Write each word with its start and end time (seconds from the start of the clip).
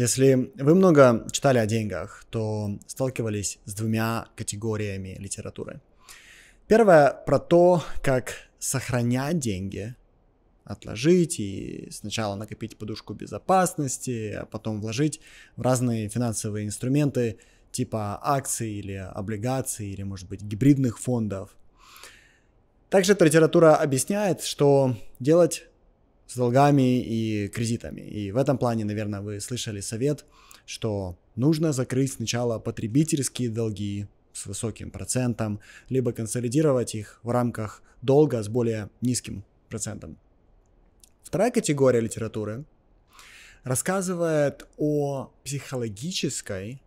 Если 0.00 0.50
вы 0.54 0.74
много 0.74 1.26
читали 1.30 1.58
о 1.58 1.66
деньгах, 1.66 2.24
то 2.30 2.78
сталкивались 2.86 3.58
с 3.66 3.74
двумя 3.74 4.28
категориями 4.34 5.14
литературы. 5.18 5.82
Первая 6.68 7.12
про 7.12 7.38
то, 7.38 7.84
как 8.02 8.32
сохранять 8.58 9.40
деньги, 9.40 9.94
отложить 10.64 11.38
и 11.38 11.88
сначала 11.90 12.34
накопить 12.34 12.78
подушку 12.78 13.12
безопасности, 13.12 14.38
а 14.40 14.46
потом 14.46 14.80
вложить 14.80 15.20
в 15.56 15.60
разные 15.60 16.08
финансовые 16.08 16.64
инструменты 16.66 17.38
типа 17.70 18.18
акций 18.22 18.70
или 18.70 18.94
облигаций 18.94 19.88
или, 19.88 20.02
может 20.02 20.30
быть, 20.30 20.40
гибридных 20.40 20.98
фондов. 20.98 21.54
Также 22.88 23.12
эта 23.12 23.26
литература 23.26 23.76
объясняет, 23.76 24.40
что 24.40 24.96
делать 25.18 25.66
с 26.30 26.36
долгами 26.36 27.00
и 27.02 27.48
кредитами. 27.48 28.02
И 28.02 28.30
в 28.30 28.36
этом 28.36 28.56
плане, 28.56 28.84
наверное, 28.84 29.20
вы 29.20 29.40
слышали 29.40 29.80
совет, 29.80 30.24
что 30.64 31.18
нужно 31.34 31.72
закрыть 31.72 32.12
сначала 32.12 32.60
потребительские 32.60 33.50
долги 33.50 34.06
с 34.32 34.46
высоким 34.46 34.92
процентом, 34.92 35.58
либо 35.88 36.12
консолидировать 36.12 36.94
их 36.94 37.18
в 37.24 37.30
рамках 37.30 37.82
долга 38.00 38.42
с 38.44 38.48
более 38.48 38.90
низким 39.00 39.44
процентом. 39.68 40.18
Вторая 41.24 41.50
категория 41.50 42.00
литературы 42.00 42.64
рассказывает 43.64 44.68
о 44.78 45.32
психологической, 45.44 46.80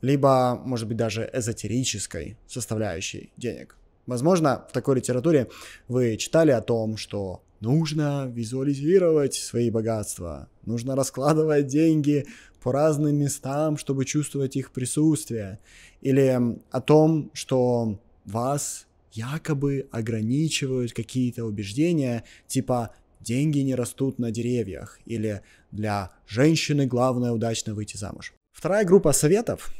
либо, 0.00 0.62
может 0.64 0.86
быть, 0.86 0.96
даже 0.96 1.28
эзотерической 1.32 2.36
составляющей 2.46 3.32
денег. 3.36 3.76
Возможно, 4.06 4.64
в 4.70 4.72
такой 4.72 4.94
литературе 4.94 5.48
вы 5.88 6.16
читали 6.16 6.52
о 6.52 6.60
том, 6.60 6.96
что 6.96 7.42
Нужно 7.60 8.30
визуализировать 8.32 9.34
свои 9.34 9.70
богатства. 9.70 10.48
Нужно 10.64 10.94
раскладывать 10.94 11.66
деньги 11.66 12.26
по 12.62 12.70
разным 12.72 13.16
местам, 13.16 13.76
чтобы 13.76 14.04
чувствовать 14.04 14.56
их 14.56 14.70
присутствие. 14.70 15.58
Или 16.00 16.38
о 16.70 16.80
том, 16.80 17.30
что 17.34 17.98
вас 18.24 18.86
якобы 19.12 19.88
ограничивают 19.90 20.92
какие-то 20.92 21.44
убеждения, 21.44 22.22
типа 22.46 22.90
деньги 23.20 23.58
не 23.58 23.74
растут 23.74 24.20
на 24.20 24.30
деревьях, 24.30 25.00
или 25.04 25.40
для 25.72 26.12
женщины 26.28 26.86
главное 26.86 27.32
удачно 27.32 27.74
выйти 27.74 27.96
замуж. 27.96 28.32
Вторая 28.52 28.84
группа 28.84 29.12
советов 29.12 29.74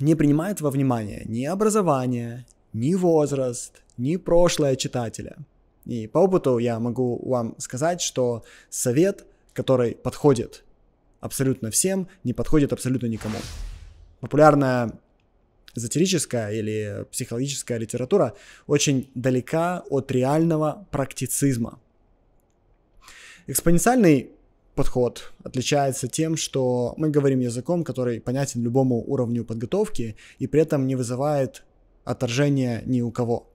не 0.00 0.16
принимает 0.16 0.60
во 0.60 0.70
внимание 0.70 1.22
ни 1.26 1.44
образование, 1.44 2.46
ни 2.72 2.94
возраст, 2.94 3.82
ни 3.96 4.16
прошлое 4.16 4.74
читателя– 4.74 5.36
и 5.88 6.06
по 6.06 6.18
опыту 6.18 6.58
я 6.58 6.78
могу 6.78 7.18
вам 7.26 7.54
сказать, 7.58 8.02
что 8.02 8.44
совет, 8.68 9.24
который 9.54 9.94
подходит 9.94 10.64
абсолютно 11.20 11.70
всем, 11.70 12.08
не 12.24 12.34
подходит 12.34 12.74
абсолютно 12.74 13.06
никому. 13.06 13.38
Популярная 14.20 14.92
эзотерическая 15.74 16.52
или 16.52 17.06
психологическая 17.10 17.78
литература 17.78 18.34
очень 18.66 19.10
далека 19.14 19.82
от 19.88 20.12
реального 20.12 20.86
практицизма. 20.90 21.80
Экспоненциальный 23.46 24.30
подход 24.74 25.32
отличается 25.42 26.06
тем, 26.06 26.36
что 26.36 26.92
мы 26.98 27.08
говорим 27.08 27.40
языком, 27.40 27.82
который 27.82 28.20
понятен 28.20 28.62
любому 28.62 29.02
уровню 29.06 29.42
подготовки 29.42 30.16
и 30.38 30.46
при 30.46 30.60
этом 30.60 30.86
не 30.86 30.96
вызывает 30.96 31.64
отторжения 32.04 32.82
ни 32.84 33.00
у 33.00 33.10
кого. 33.10 33.50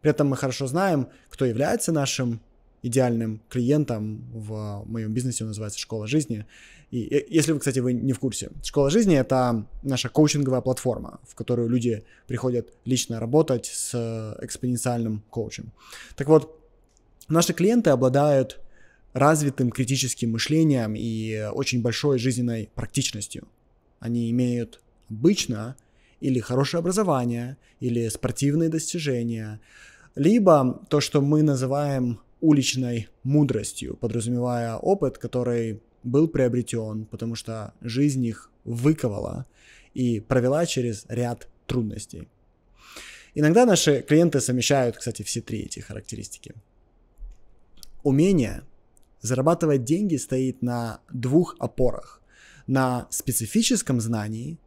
При 0.00 0.10
этом 0.10 0.28
мы 0.28 0.36
хорошо 0.36 0.66
знаем, 0.66 1.08
кто 1.28 1.44
является 1.44 1.92
нашим 1.92 2.40
идеальным 2.82 3.42
клиентом 3.48 4.24
в 4.32 4.84
моем 4.86 5.12
бизнесе, 5.12 5.44
он 5.44 5.48
называется 5.48 5.78
«Школа 5.78 6.06
жизни». 6.06 6.46
И 6.90 7.26
если 7.28 7.52
вы, 7.52 7.58
кстати, 7.58 7.78
вы 7.78 7.92
не 7.92 8.12
в 8.12 8.18
курсе, 8.18 8.50
«Школа 8.62 8.90
жизни»— 8.90 9.16
это 9.18 9.66
наша 9.82 10.08
коучинговая 10.08 10.60
платформа, 10.60 11.20
в 11.28 11.34
которую 11.34 11.68
люди 11.68 12.04
приходят 12.26 12.72
лично 12.84 13.20
работать 13.20 13.66
с 13.66 14.36
экспоненциальным 14.40 15.22
коучем. 15.30 15.72
Так 16.16 16.28
вот, 16.28 16.58
наши 17.28 17.52
клиенты 17.52 17.90
обладают 17.90 18.60
развитым 19.12 19.70
критическим 19.70 20.32
мышлением 20.32 20.94
и 20.96 21.48
очень 21.52 21.82
большой 21.82 22.18
жизненной 22.18 22.70
практичностью. 22.74 23.46
Они 23.98 24.30
имеют 24.30 24.80
обычно 25.10 25.76
или 26.20 26.40
хорошее 26.40 26.78
образование, 26.78 27.56
или 27.80 28.08
спортивные 28.08 28.68
достижения, 28.68 29.60
либо 30.14 30.80
то, 30.88 31.00
что 31.00 31.20
мы 31.20 31.42
называем 31.42 32.20
уличной 32.40 33.08
мудростью, 33.22 33.96
подразумевая 33.96 34.76
опыт, 34.76 35.18
который 35.18 35.82
был 36.02 36.28
приобретен, 36.28 37.04
потому 37.06 37.34
что 37.34 37.74
жизнь 37.80 38.24
их 38.24 38.50
выковала 38.64 39.46
и 39.94 40.20
провела 40.20 40.66
через 40.66 41.04
ряд 41.08 41.48
трудностей. 41.66 42.28
Иногда 43.34 43.64
наши 43.64 44.02
клиенты 44.02 44.40
совмещают, 44.40 44.96
кстати, 44.96 45.22
все 45.22 45.40
три 45.40 45.60
эти 45.60 45.80
характеристики. 45.80 46.54
Умение 48.02 48.62
зарабатывать 49.20 49.84
деньги 49.84 50.16
стоит 50.16 50.62
на 50.62 51.00
двух 51.12 51.54
опорах. 51.58 52.22
На 52.66 53.06
специфическом 53.10 54.00
знании 54.00 54.58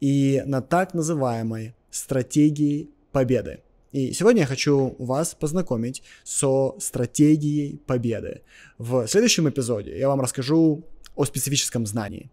и 0.00 0.42
на 0.46 0.62
так 0.62 0.94
называемой 0.94 1.74
стратегии 1.90 2.90
победы. 3.12 3.60
И 3.96 4.12
сегодня 4.12 4.42
я 4.42 4.46
хочу 4.46 4.94
вас 4.98 5.34
познакомить 5.34 6.02
со 6.22 6.78
стратегией 6.78 7.78
победы. 7.86 8.42
В 8.76 9.06
следующем 9.06 9.48
эпизоде 9.48 9.98
я 9.98 10.08
вам 10.08 10.20
расскажу 10.20 10.84
о 11.14 11.24
специфическом 11.24 11.86
знании. 11.86 12.30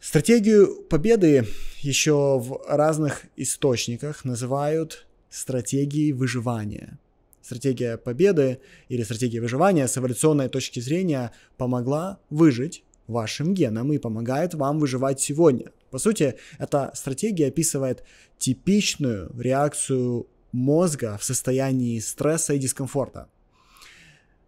Стратегию 0.00 0.84
победы 0.88 1.46
еще 1.82 2.38
в 2.38 2.62
разных 2.66 3.26
источниках 3.36 4.24
называют 4.24 5.06
стратегией 5.28 6.14
выживания. 6.14 6.98
Стратегия 7.42 7.98
победы 7.98 8.60
или 8.88 9.02
стратегия 9.02 9.42
выживания 9.42 9.86
с 9.86 9.98
эволюционной 9.98 10.48
точки 10.48 10.80
зрения 10.80 11.30
помогла 11.58 12.20
выжить 12.30 12.84
вашим 13.06 13.52
генам 13.52 13.92
и 13.92 13.98
помогает 13.98 14.54
вам 14.54 14.78
выживать 14.78 15.20
сегодня. 15.20 15.72
По 15.90 15.98
сути, 15.98 16.36
эта 16.58 16.90
стратегия 16.94 17.48
описывает 17.48 18.04
типичную 18.38 19.30
реакцию 19.38 20.26
мозга 20.52 21.18
в 21.18 21.24
состоянии 21.24 21.98
стресса 21.98 22.54
и 22.54 22.58
дискомфорта. 22.58 23.28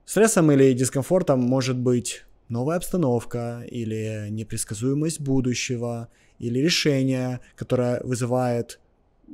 Стрессом 0.05 0.51
или 0.53 0.73
дискомфортом 0.73 1.41
может 1.41 1.79
быть 1.79 2.25
новая 2.49 2.77
обстановка 2.77 3.65
или 3.69 4.29
непредсказуемость 4.31 5.21
будущего 5.21 6.09
или 6.39 6.59
решение, 6.59 7.41
которое 7.57 8.01
вызывает 8.03 8.81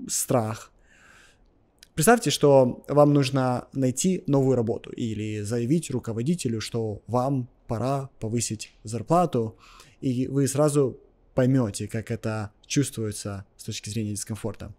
страх. 0.09 0.73
Представьте, 1.95 2.31
что 2.31 2.85
вам 2.87 3.13
нужно 3.13 3.67
найти 3.73 4.23
новую 4.27 4.57
работу 4.57 4.91
или 4.91 5.41
заявить 5.41 5.91
руководителю, 5.91 6.61
что 6.61 7.03
вам 7.09 7.49
пора 7.67 8.11
повысить 8.21 8.73
зарплату, 8.85 9.57
и 10.01 10.29
вы 10.29 10.47
сразу 10.47 11.01
поймете, 11.39 11.87
как 11.87 12.11
это 12.11 12.51
чувствуется 12.67 13.45
с 13.57 13.63
точки 13.63 13.91
зрения 13.91 14.11
дискомфорта. 14.11 14.73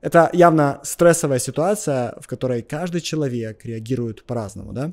Это 0.00 0.30
явно 0.32 0.80
стрессовая 0.82 1.38
ситуация, 1.38 2.16
в 2.20 2.26
которой 2.26 2.60
каждый 2.62 3.00
человек 3.00 3.64
реагирует 3.64 4.24
по-разному, 4.24 4.72
да? 4.72 4.92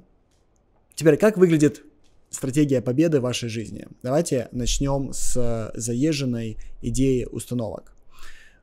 Теперь, 0.94 1.18
как 1.18 1.38
выглядит 1.38 1.84
стратегия 2.30 2.84
победы 2.84 3.20
в 3.20 3.24
вашей 3.24 3.50
жизни? 3.50 3.88
Давайте 4.04 4.48
начнем 4.52 5.14
с 5.14 5.72
заезженной 5.74 6.58
идеи 6.84 7.24
установок. 7.26 7.96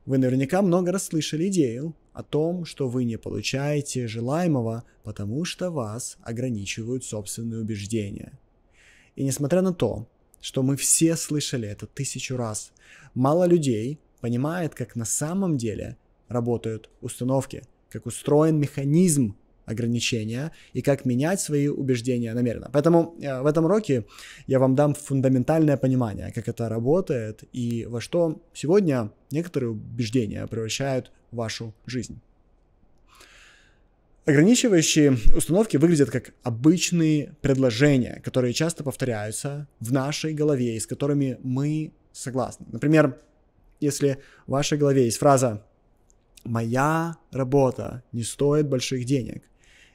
Вы 0.06 0.18
наверняка 0.18 0.62
много 0.62 0.92
раз 0.92 1.06
слышали 1.06 1.48
идею 1.48 1.96
о 2.12 2.22
том, 2.22 2.64
что 2.64 2.88
вы 2.88 3.02
не 3.02 3.18
получаете 3.18 4.06
желаемого, 4.06 4.84
потому 5.02 5.44
что 5.44 5.72
вас 5.72 6.16
ограничивают 6.22 7.04
собственные 7.04 7.60
убеждения. 7.60 8.38
И 9.16 9.24
несмотря 9.24 9.62
на 9.62 9.74
то, 9.74 10.06
что 10.42 10.62
мы 10.62 10.76
все 10.76 11.16
слышали 11.16 11.66
это 11.66 11.86
тысячу 11.86 12.36
раз, 12.36 12.72
мало 13.14 13.44
людей 13.44 13.98
понимает, 14.20 14.74
как 14.74 14.96
на 14.96 15.06
самом 15.06 15.56
деле 15.56 15.96
работают 16.28 16.90
установки, 17.00 17.62
как 17.88 18.06
устроен 18.06 18.58
механизм 18.58 19.36
ограничения 19.64 20.50
и 20.72 20.82
как 20.82 21.04
менять 21.04 21.40
свои 21.40 21.68
убеждения 21.68 22.34
намеренно. 22.34 22.68
Поэтому 22.72 23.14
э, 23.20 23.40
в 23.40 23.46
этом 23.46 23.64
уроке 23.64 24.04
я 24.46 24.58
вам 24.58 24.74
дам 24.74 24.94
фундаментальное 24.94 25.76
понимание, 25.76 26.32
как 26.32 26.48
это 26.48 26.68
работает 26.68 27.44
и 27.52 27.86
во 27.86 28.00
что 28.00 28.42
сегодня 28.52 29.12
некоторые 29.30 29.70
убеждения 29.70 30.46
превращают 30.46 31.12
вашу 31.30 31.72
жизнь. 31.86 32.20
Ограничивающие 34.24 35.18
установки 35.36 35.76
выглядят 35.76 36.10
как 36.10 36.32
обычные 36.44 37.34
предложения, 37.40 38.20
которые 38.24 38.52
часто 38.52 38.84
повторяются 38.84 39.66
в 39.80 39.92
нашей 39.92 40.32
голове 40.32 40.76
и 40.76 40.80
с 40.80 40.86
которыми 40.86 41.38
мы 41.42 41.92
согласны. 42.12 42.66
Например, 42.70 43.18
если 43.80 44.18
в 44.46 44.52
вашей 44.52 44.78
голове 44.78 45.06
есть 45.06 45.18
фраза 45.18 45.66
«моя 46.44 47.16
работа 47.32 48.04
не 48.12 48.22
стоит 48.22 48.68
больших 48.68 49.06
денег», 49.06 49.42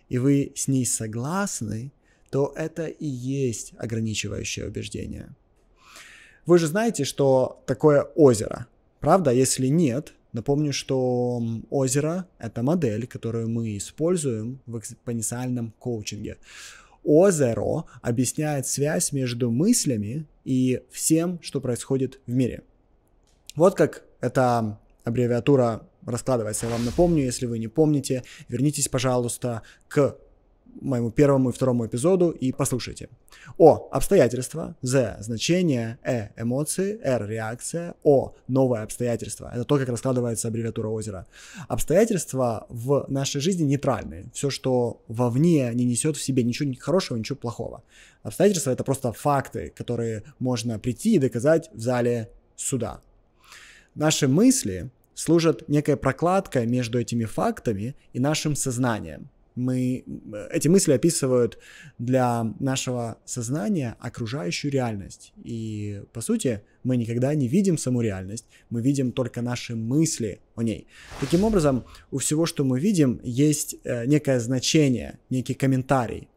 и 0.09 0.17
вы 0.17 0.51
с 0.55 0.67
ней 0.67 0.85
согласны, 0.85 1.93
то 2.29 2.53
это 2.57 2.87
и 2.87 3.05
есть 3.05 3.73
ограничивающее 3.77 4.67
убеждение. 4.67 5.29
Вы 6.45 6.59
же 6.59 6.67
знаете, 6.67 7.05
что 7.05 7.63
такое 7.65 8.01
озеро, 8.01 8.67
правда? 8.99 9.31
Если 9.31 9.67
нет, 9.67 10.13
напомню, 10.37 10.73
что 10.73 11.41
озеро— 11.69 12.27
это 12.39 12.63
модель, 12.63 13.07
которую 13.07 13.49
мы 13.49 13.77
используем 13.77 14.59
в 14.65 14.77
экспоненциальном 14.79 15.73
коучинге. 15.79 16.37
Озеро 17.03 17.85
объясняет 18.01 18.67
связь 18.67 19.11
между 19.11 19.51
мыслями 19.51 20.25
и 20.45 20.81
всем, 20.89 21.39
что 21.41 21.61
происходит 21.61 22.19
в 22.27 22.33
мире. 22.33 22.63
Вот 23.55 23.75
как 23.75 24.03
эта 24.21 24.79
аббревиатура 25.03 25.87
раскладывается. 26.05 26.65
Я 26.65 26.71
вам 26.71 26.85
напомню, 26.85 27.23
если 27.23 27.45
вы 27.45 27.59
не 27.59 27.67
помните, 27.67 28.23
вернитесь, 28.49 28.87
пожалуйста, 28.87 29.61
к 29.87 30.15
моему 30.81 31.11
первому 31.11 31.49
и 31.49 31.53
второму 31.53 31.85
эпизоду 31.85 32.29
и 32.29 32.51
послушайте. 32.51 33.09
О. 33.57 33.89
Обстоятельства. 33.91 34.75
З. 34.81 35.17
Значение. 35.19 35.97
Э. 36.03 36.29
Эмоции. 36.37 36.99
Р. 37.03 37.27
Реакция. 37.27 37.95
О. 38.03 38.33
Новое 38.47 38.83
обстоятельство. 38.83 39.51
Это 39.53 39.63
то, 39.63 39.77
как 39.77 39.89
раскладывается 39.89 40.47
аббревиатура 40.47 40.87
озера. 40.89 41.25
Обстоятельства 41.67 42.65
в 42.69 43.05
нашей 43.09 43.41
жизни 43.41 43.63
нейтральные. 43.63 44.25
Все, 44.33 44.49
что 44.49 45.01
вовне 45.07 45.71
не 45.73 45.85
несет 45.85 46.17
в 46.17 46.21
себе 46.21 46.43
ничего 46.43 46.73
хорошего, 46.79 47.17
ничего 47.17 47.37
плохого. 47.37 47.83
Обстоятельства— 48.23 48.71
это 48.71 48.83
просто 48.83 49.11
факты, 49.11 49.73
которые 49.75 50.23
можно 50.39 50.79
прийти 50.79 51.15
и 51.15 51.19
доказать 51.19 51.69
в 51.73 51.79
зале 51.79 52.29
суда. 52.55 53.01
Наши 53.95 54.27
мысли 54.27 54.89
служат 55.13 55.67
некой 55.67 55.97
прокладкой 55.97 56.67
между 56.67 56.99
этими 56.99 57.25
фактами 57.25 57.95
и 58.13 58.19
нашим 58.19 58.55
сознанием 58.55 59.29
мы, 59.57 60.05
эти 60.51 60.67
мысли 60.67 60.93
описывают 60.93 61.57
для 61.97 62.43
нашего 62.59 63.17
сознания 63.25 63.97
окружающую 63.99 64.71
реальность. 64.71 65.33
И, 65.43 66.03
по 66.13 66.21
сути, 66.21 66.61
мы 66.83 66.95
никогда 66.95 67.33
не 67.35 67.47
видим 67.47 67.77
саму 67.77 68.01
реальность, 68.01 68.45
мы 68.69 68.81
видим 68.81 69.11
только 69.11 69.41
наши 69.41 69.75
мысли 69.75 70.39
о 70.55 70.63
ней. 70.63 70.87
Таким 71.19 71.43
образом, 71.43 71.83
у 72.11 72.19
всего, 72.19 72.45
что 72.45 72.63
мы 72.63 72.79
видим, 72.79 73.19
есть 73.23 73.75
э, 73.83 74.05
некое 74.05 74.39
значение, 74.39 75.19
некий 75.29 75.53
комментарий. 75.53 76.29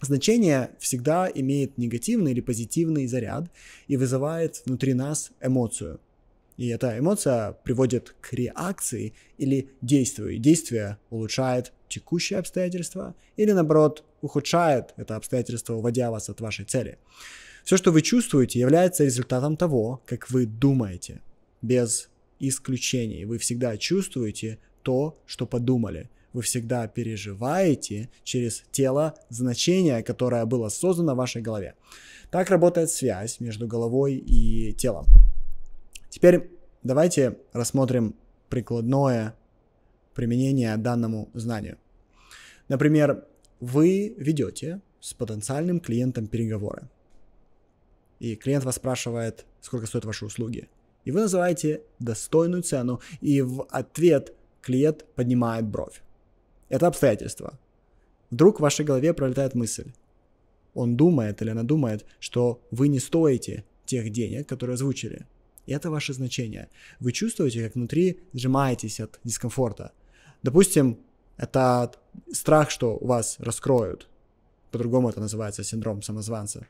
Значение 0.00 0.70
всегда 0.78 1.30
имеет 1.34 1.78
негативный 1.78 2.32
или 2.32 2.40
позитивный 2.40 3.06
заряд 3.06 3.50
и 3.88 3.96
вызывает 3.96 4.62
внутри 4.66 4.92
нас 4.92 5.30
эмоцию. 5.40 5.98
И 6.56 6.68
эта 6.68 6.98
эмоция 6.98 7.52
приводит 7.52 8.14
к 8.20 8.32
реакции 8.32 9.14
или 9.38 9.70
действию. 9.80 10.30
И 10.30 10.38
действие 10.38 10.98
улучшает 11.10 11.72
текущее 11.88 12.38
обстоятельство 12.38 13.14
или, 13.36 13.52
наоборот, 13.52 14.04
ухудшает 14.20 14.94
это 14.96 15.16
обстоятельство, 15.16 15.74
уводя 15.74 16.10
вас 16.10 16.28
от 16.28 16.40
вашей 16.40 16.64
цели. 16.64 16.98
Все, 17.64 17.76
что 17.76 17.92
вы 17.92 18.02
чувствуете, 18.02 18.60
является 18.60 19.04
результатом 19.04 19.56
того, 19.56 20.02
как 20.06 20.30
вы 20.30 20.46
думаете, 20.46 21.22
без 21.62 22.08
исключений. 22.38 23.24
Вы 23.24 23.38
всегда 23.38 23.76
чувствуете 23.76 24.58
то, 24.82 25.18
что 25.26 25.46
подумали. 25.46 26.10
Вы 26.32 26.42
всегда 26.42 26.86
переживаете 26.88 28.10
через 28.22 28.64
тело 28.70 29.14
значение, 29.28 30.02
которое 30.02 30.44
было 30.44 30.68
создано 30.68 31.14
в 31.14 31.18
вашей 31.18 31.42
голове. 31.42 31.74
Так 32.30 32.50
работает 32.50 32.90
связь 32.90 33.40
между 33.40 33.66
головой 33.66 34.16
и 34.16 34.72
телом. 34.72 35.06
Теперь 36.14 36.48
давайте 36.84 37.38
рассмотрим 37.52 38.14
прикладное 38.48 39.34
применение 40.14 40.76
данному 40.76 41.28
знанию. 41.34 41.76
Например, 42.68 43.26
вы 43.58 44.14
ведете 44.16 44.80
с 45.00 45.12
потенциальным 45.12 45.80
клиентом 45.80 46.28
переговоры. 46.28 46.88
И 48.20 48.36
клиент 48.36 48.64
вас 48.64 48.76
спрашивает, 48.76 49.44
сколько 49.60 49.88
стоят 49.88 50.04
ваши 50.04 50.24
услуги. 50.24 50.68
И 51.04 51.10
вы 51.10 51.22
называете 51.22 51.82
достойную 51.98 52.62
цену, 52.62 53.00
и 53.20 53.42
в 53.42 53.64
ответ 53.70 54.34
клиент 54.62 55.04
поднимает 55.16 55.66
бровь. 55.66 56.00
Это 56.68 56.86
обстоятельство. 56.86 57.58
Вдруг 58.30 58.58
в 58.58 58.62
вашей 58.62 58.84
голове 58.84 59.14
пролетает 59.14 59.56
мысль. 59.56 59.90
Он 60.74 60.96
думает 60.96 61.42
или 61.42 61.50
она 61.50 61.64
думает, 61.64 62.06
что 62.20 62.62
вы 62.70 62.86
не 62.86 63.00
стоите 63.00 63.64
тех 63.84 64.10
денег, 64.10 64.48
которые 64.48 64.74
озвучили. 64.74 65.26
И 65.66 65.72
это 65.72 65.90
ваше 65.90 66.12
значение. 66.12 66.68
Вы 67.00 67.12
чувствуете, 67.12 67.64
как 67.64 67.74
внутри 67.74 68.20
сжимаетесь 68.34 69.00
от 69.00 69.18
дискомфорта. 69.24 69.92
Допустим, 70.42 70.98
это 71.36 71.92
страх, 72.32 72.70
что 72.70 72.98
вас 73.00 73.36
раскроют. 73.38 74.08
По-другому 74.70 75.08
это 75.08 75.20
называется 75.20 75.64
синдром 75.64 76.02
самозванца. 76.02 76.66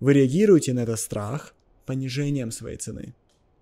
Вы 0.00 0.14
реагируете 0.14 0.72
на 0.72 0.80
этот 0.80 0.98
страх 0.98 1.54
понижением 1.86 2.50
своей 2.50 2.76
цены. 2.76 3.14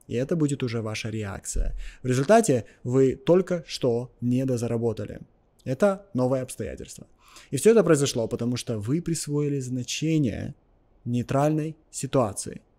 И 0.09 0.15
это 0.15 0.37
будет 0.37 0.63
уже 0.63 0.81
ваша 0.83 1.11
реакция. 1.11 1.75
В 2.03 2.07
результате 2.07 2.65
вы 2.85 3.17
только 3.17 3.65
что 3.67 4.11
недозаработали. 4.21 5.21
Это 5.65 6.07
новое 6.15 6.43
обстоятельство. 6.43 7.07
И 7.51 7.57
все 7.57 7.71
это 7.71 7.85
произошло, 7.85 8.29
потому 8.29 8.57
что 8.57 8.79
вы 8.79 9.01
присвоили 9.03 9.61
значение 9.61 10.55
нейтральной 11.05 11.77
ситуации– 11.91 12.63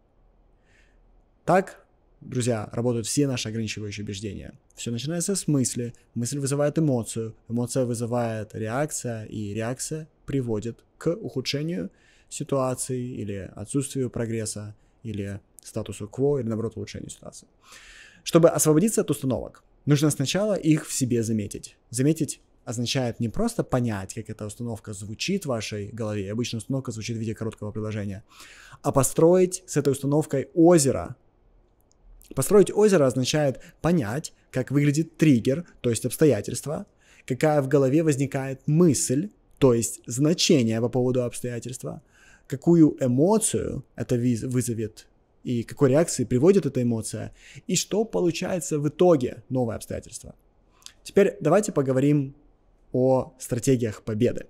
так, 1.45 1.86
друзья, 2.21 2.69
работают 2.71 3.06
все 3.06 3.27
наши 3.27 3.50
ограничивающие 3.50 4.03
убеждения. 4.03 4.53
Все 4.75 4.92
начинается 4.92 5.36
с 5.36 5.47
мысли, 5.47 5.94
мысль 6.15 6.39
вызывает 6.39 6.80
эмоцию, 6.80 7.36
эмоция 7.47 7.86
вызывает 7.86 8.56
реакция, 8.56 9.25
и 9.25 9.53
реакция 9.53 10.07
приводит 10.25 10.83
к 10.97 11.13
ухудшению 11.13 11.92
ситуации 12.30 13.00
или 13.00 13.51
отсутствию 13.56 14.09
прогресса, 14.09 14.75
или 15.03 15.39
статусу 15.63 16.07
кво, 16.07 16.39
или 16.39 16.47
наоборот 16.47 16.77
улучшению 16.77 17.09
ситуации. 17.09 17.48
Чтобы 18.24 18.50
освободиться 18.50 19.01
от 19.01 19.12
установок, 19.12 19.63
нужно 19.86 20.09
сначала 20.09 20.56
их 20.56 20.88
в 20.88 20.94
себе 20.94 21.21
заметить. 21.24 21.77
Заметить 21.91 22.41
означает 22.63 23.19
не 23.19 23.30
просто 23.30 23.63
понять, 23.63 24.15
как 24.15 24.30
эта 24.30 24.45
установка 24.48 24.94
звучит 24.94 25.44
в 25.44 25.50
вашей 25.50 25.89
голове, 25.89 26.31
обычно 26.31 26.57
установка 26.57 26.91
звучит 26.91 27.18
в 27.18 27.19
виде 27.19 27.36
короткого 27.36 27.71
предложения, 27.71 28.24
а 28.81 28.91
построить 28.91 29.63
с 29.68 29.77
этой 29.77 29.91
установкой 29.91 30.50
озеро, 30.56 31.15
Построить 32.33 32.72
озеро 32.72 33.06
означает 33.06 33.60
понять, 33.81 34.33
как 34.51 34.72
выглядит 34.72 35.18
триггер, 35.18 35.66
то 35.81 35.89
есть 35.89 36.06
обстоятельство, 36.06 36.86
какая 37.25 37.62
в 37.62 37.68
голове 37.68 38.04
возникает 38.04 38.62
мысль, 38.68 39.30
то 39.60 39.74
есть 39.74 40.01
значение 40.06 40.81
по 40.81 40.89
поводу 40.89 41.24
обстоятельства, 41.24 42.01
какую 42.48 42.98
эмоцию 43.00 43.83
это 43.95 44.16
вызовет 44.16 45.08
и 45.44 45.63
какой 45.63 45.91
реакции 45.91 46.25
приводит 46.25 46.65
эта 46.65 46.82
эмоция, 46.82 47.32
и 47.67 47.75
что 47.75 48.03
получается 48.03 48.79
в 48.79 48.88
итоге 48.88 49.44
новое 49.50 49.75
обстоятельство. 49.75 50.36
Теперь 51.03 51.38
давайте 51.39 51.72
поговорим 51.72 52.36
о 52.91 53.34
стратегиях 53.38 54.01
победы. 54.01 54.48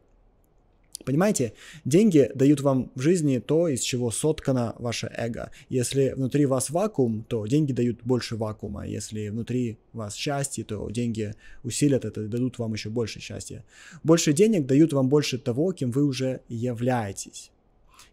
Понимаете, 1.05 1.53
деньги 1.85 2.31
дают 2.33 2.61
вам 2.61 2.91
в 2.95 3.01
жизни 3.01 3.37
то, 3.39 3.67
из 3.67 3.81
чего 3.81 4.11
соткано 4.11 4.75
ваше 4.79 5.09
эго. 5.15 5.51
Если 5.69 6.13
внутри 6.15 6.45
вас 6.45 6.69
вакуум, 6.69 7.23
то 7.27 7.45
деньги 7.45 7.71
дают 7.71 7.99
больше 8.03 8.35
вакуума. 8.35 8.87
Если 8.87 9.29
внутри 9.29 9.77
вас 9.93 10.15
счастье, 10.15 10.63
то 10.63 10.89
деньги 10.89 11.35
усилят 11.63 12.05
это 12.05 12.23
и 12.23 12.27
дадут 12.27 12.57
вам 12.57 12.73
еще 12.73 12.89
больше 12.89 13.19
счастья. 13.19 13.63
Больше 14.03 14.33
денег 14.33 14.65
дают 14.65 14.93
вам 14.93 15.07
больше 15.07 15.37
того, 15.37 15.71
кем 15.71 15.91
вы 15.91 16.03
уже 16.03 16.41
являетесь. 16.49 17.51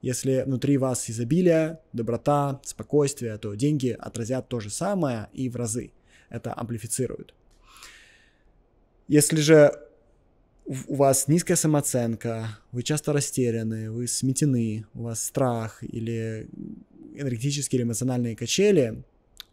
Если 0.02 0.42
внутри 0.44 0.78
вас 0.78 1.08
изобилие, 1.08 1.78
доброта, 1.92 2.61
спокойствие, 2.64 3.38
то 3.38 3.54
деньги 3.54 3.96
отразят 3.99 4.49
то 4.49 4.61
же 4.61 4.68
самое 4.68 5.28
и 5.32 5.49
в 5.49 5.56
разы. 5.56 5.92
Это 6.28 6.52
амплифицирует. 6.56 7.34
Если 9.08 9.40
же 9.40 9.72
у 10.66 10.95
вас 10.95 11.28
низкая 11.28 11.57
самооценка, 11.57 12.59
вы 12.71 12.83
часто 12.83 13.12
растеряны, 13.12 13.90
вы 13.90 14.07
сметены, 14.07 14.87
у 14.95 15.04
вас 15.04 15.25
страх 15.25 15.83
или 15.83 16.49
энергетические 17.14 17.81
или 17.81 17.87
эмоциональные 17.87 18.37
качели, 18.37 19.02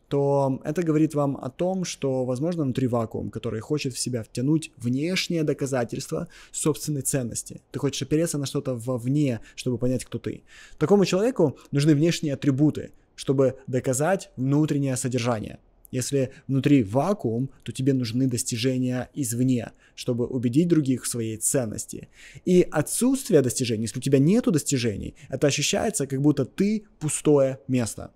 то 0.07 0.59
это 0.63 0.81
говорит 0.81 1.13
вам 1.13 1.37
о 1.37 1.49
том, 1.49 1.85
что, 1.85 2.25
возможно, 2.25 2.63
внутри 2.63 2.87
вакуум, 2.87 3.29
который 3.29 3.59
хочет 3.59 3.93
в 3.93 3.99
себя 3.99 4.23
втянуть 4.23 4.71
внешнее 4.77 5.43
доказательство 5.43 6.27
собственной 6.51 7.01
ценности. 7.01 7.61
Ты 7.71 7.79
хочешь 7.79 8.01
опереться 8.01 8.37
на 8.37 8.47
что-то 8.47 8.75
вовне, 8.75 9.39
чтобы 9.55 9.77
понять, 9.77 10.05
кто 10.05 10.17
ты. 10.17 10.43
Такому 10.79 11.05
человеку 11.05 11.57
нужны 11.71 11.93
внешние 11.93 12.33
атрибуты, 12.33 12.91
чтобы 13.15 13.59
доказать 13.67 14.31
внутреннее 14.35 14.97
содержание– 14.97 15.59
если 15.91 16.31
внутри 16.47 16.83
вакуум, 16.83 17.49
то 17.63 17.71
тебе 17.71 17.93
нужны 17.93 18.27
достижения 18.27 19.09
извне, 19.13 19.71
чтобы 19.95 20.25
убедить 20.27 20.67
других 20.67 21.03
в 21.03 21.07
своей 21.07 21.37
ценности. 21.37 22.09
И 22.45 22.67
отсутствие 22.69 23.41
достижений, 23.41 23.83
если 23.83 23.99
у 23.99 24.01
тебя 24.01 24.19
нет 24.19 24.45
достижений, 24.45 25.15
это 25.29 25.47
ощущается, 25.47 26.07
как 26.07 26.21
будто 26.21 26.45
ты 26.45 26.83
пустое 26.99 27.59
место. 27.67 28.11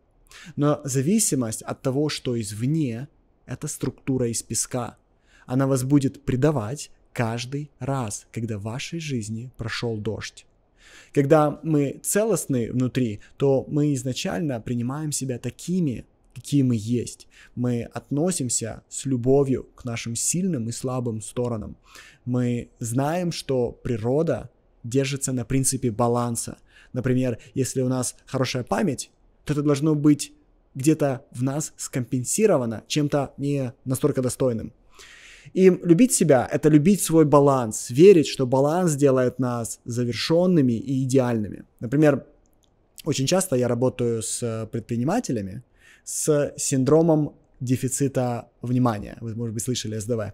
Но 0.55 0.81
зависимость 0.83 1.61
от 1.61 1.81
того, 1.81 2.09
что 2.09 2.39
извне, 2.39 3.07
это 3.45 3.67
структура 3.67 4.29
из 4.29 4.41
песка. 4.43 4.97
Она 5.45 5.67
вас 5.67 5.83
будет 5.83 6.23
предавать, 6.23 6.89
каждый 7.13 7.71
раз, 7.79 8.25
когда 8.31 8.57
в 8.57 8.63
вашей 8.63 8.99
жизни 8.99 9.51
прошел 9.57 9.97
дождь. 9.97 10.45
Когда 11.13 11.59
мы 11.63 11.99
целостны 12.03 12.71
внутри, 12.71 13.21
то 13.37 13.65
мы 13.67 13.93
изначально 13.93 14.59
принимаем 14.59 15.11
себя 15.11 15.37
такими, 15.39 16.05
какие 16.33 16.63
мы 16.63 16.75
есть. 16.77 17.27
Мы 17.55 17.83
относимся 17.83 18.83
с 18.89 19.05
любовью 19.05 19.67
к 19.75 19.85
нашим 19.85 20.15
сильным 20.15 20.69
и 20.69 20.71
слабым 20.71 21.21
сторонам. 21.21 21.77
Мы 22.25 22.69
знаем, 22.79 23.31
что 23.31 23.71
природа 23.71 24.49
держится 24.83 25.31
на 25.31 25.45
принципе 25.45 25.91
баланса. 25.91 26.57
Например, 26.91 27.37
если 27.53 27.81
у 27.81 27.87
нас 27.87 28.15
хорошая 28.25 28.63
память, 28.63 29.11
то 29.45 29.53
это 29.53 29.61
должно 29.61 29.95
быть 29.95 30.33
где-то 30.75 31.25
в 31.31 31.43
нас 31.43 31.73
скомпенсировано 31.77 32.83
чем-то 32.87 33.33
не 33.37 33.73
настолько 33.85 34.21
достойным. 34.21 34.73
И 35.53 35.69
любить 35.69 36.13
себя— 36.13 36.47
это 36.51 36.69
любить 36.69 37.01
свой 37.01 37.25
баланс, 37.25 37.89
верить, 37.89 38.27
что 38.27 38.47
баланс 38.47 38.95
делает 38.95 39.39
нас 39.39 39.81
завершенными 39.83 40.73
и 40.73 41.03
идеальными. 41.03 41.65
Например, 41.79 42.25
очень 43.03 43.27
часто 43.27 43.57
я 43.57 43.67
работаю 43.67 44.23
с 44.23 44.67
предпринимателями 44.71 45.63
с 46.03 46.53
синдромом 46.57 47.35
дефицита 47.59 48.49
внимания. 48.61 49.17
Вы, 49.21 49.35
может 49.35 49.53
быть, 49.53 49.63
слышали 49.63 49.97
СДВ. 49.97 50.33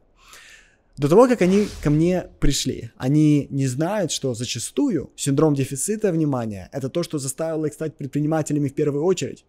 До 0.98 1.08
того, 1.08 1.28
как 1.28 1.42
они 1.42 1.68
ко 1.82 1.90
мне 1.90 2.28
пришли, 2.40 2.92
они 2.98 3.48
не 3.50 3.68
знают, 3.68 4.12
что 4.12 4.34
зачастую 4.34 5.12
синдром 5.16 5.54
дефицита 5.54 6.12
внимания– 6.12 6.70
это 6.74 6.90
то, 6.90 7.04
что 7.04 7.20
заставило 7.20 7.68
их 7.68 7.74
стать 7.74 7.96
предпринимателями 7.96 8.68
в 8.68 8.74
первую 8.74 9.06
очередь. 9.06 9.46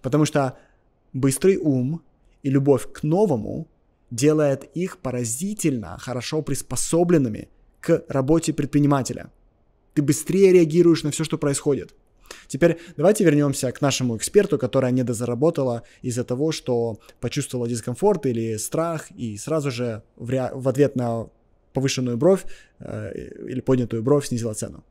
Потому 0.00 0.24
что 0.24 0.56
быстрый 1.12 1.58
ум 1.58 2.02
и 2.42 2.48
любовь 2.48 2.90
к 2.90 3.02
новому 3.02 3.68
делает 4.10 4.64
их 4.74 4.98
поразительно 4.98 5.98
хорошо 5.98 6.40
приспособленными 6.40 7.48
к 7.80 8.04
работе 8.08 8.54
предпринимателя. 8.54 9.30
Ты 9.92 10.02
быстрее 10.02 10.52
реагируешь 10.52 11.02
на 11.02 11.10
все, 11.10 11.24
что 11.24 11.36
происходит. 11.38 11.94
Теперь 12.48 12.78
давайте 12.96 13.24
вернемся 13.24 13.72
к 13.72 13.80
нашему 13.80 14.16
эксперту, 14.16 14.58
которая 14.58 14.92
недозаработала 14.92 15.82
из-за 16.02 16.24
того, 16.24 16.52
что 16.52 16.98
почувствовала 17.20 17.68
дискомфорт 17.68 18.26
или 18.26 18.56
страх 18.56 19.10
и 19.12 19.36
сразу 19.36 19.70
же 19.70 20.02
в, 20.16 20.30
ре... 20.30 20.50
в 20.52 20.68
ответ 20.68 20.96
на 20.96 21.28
повышенную 21.72 22.16
бровь 22.16 22.44
э, 22.78 23.12
или 23.48 23.60
поднятую 23.60 24.02
бровь 24.02 24.26
снизила 24.26 24.54
цену. 24.54 24.84